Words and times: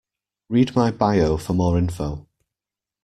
Read 0.49 0.75
my 0.75 0.89
bio 0.89 1.37
for 1.37 1.53
more 1.53 1.77
info. 1.77 2.25